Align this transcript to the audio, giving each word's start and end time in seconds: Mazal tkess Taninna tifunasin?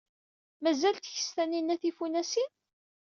Mazal 0.63 0.95
tkess 0.97 1.29
Taninna 1.35 1.75
tifunasin? 1.81 2.49